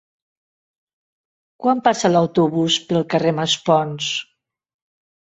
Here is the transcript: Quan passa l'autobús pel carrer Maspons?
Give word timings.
Quan 1.65 1.83
passa 1.87 2.11
l'autobús 2.13 2.79
pel 2.87 3.05
carrer 3.15 3.35
Maspons? 3.41 4.09